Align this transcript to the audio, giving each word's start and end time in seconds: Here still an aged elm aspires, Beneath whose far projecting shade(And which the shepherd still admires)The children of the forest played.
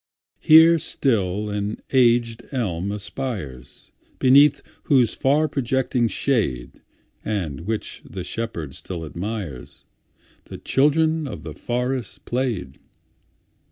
Here 0.39 0.79
still 0.79 1.51
an 1.51 1.79
aged 1.93 2.47
elm 2.51 2.91
aspires, 2.91 3.91
Beneath 4.17 4.63
whose 4.85 5.13
far 5.13 5.47
projecting 5.47 6.07
shade(And 6.07 7.67
which 7.67 8.01
the 8.03 8.23
shepherd 8.23 8.73
still 8.73 9.05
admires)The 9.07 10.57
children 10.63 11.27
of 11.27 11.43
the 11.43 11.53
forest 11.53 12.25
played. 12.25 12.79